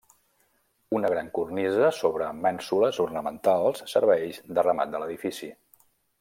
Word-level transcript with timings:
Una 0.99 1.11
gran 1.13 1.27
cornisa 1.35 1.91
sobre 1.97 2.29
mènsules 2.47 3.01
ornamentals 3.05 3.85
serveix 3.93 4.41
de 4.59 4.65
remat 4.71 4.95
de 4.97 5.03
l'edifici. 5.05 5.53